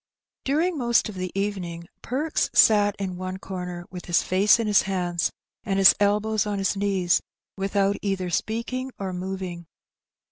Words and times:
Daring 0.45 0.79
most 0.79 1.09
of 1.09 1.13
the 1.15 1.31
evening 1.39 1.83
Perks 2.01 2.49
sat 2.55 2.95
in 2.97 3.17
one 3.17 3.37
corner^ 3.37 3.83
with 3.91 4.05
his 4.05 4.23
face 4.23 4.57
in 4.59 4.65
his 4.65 4.81
hands^ 4.85 5.29
and 5.63 5.77
his 5.77 5.93
elbows 5.99 6.47
on 6.47 6.57
his 6.57 6.73
knees^ 6.75 7.21
without 7.55 7.97
either 8.01 8.31
speaking 8.31 8.89
or 8.97 9.13
moving. 9.13 9.67